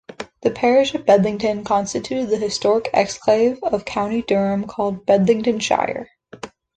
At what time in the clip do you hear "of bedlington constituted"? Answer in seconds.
0.95-2.31